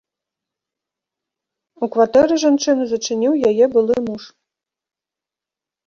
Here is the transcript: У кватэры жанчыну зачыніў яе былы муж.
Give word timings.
У 1.85 1.91
кватэры 1.97 2.35
жанчыну 2.47 2.83
зачыніў 2.95 3.33
яе 3.53 3.65
былы 3.79 3.95
муж. 4.11 4.23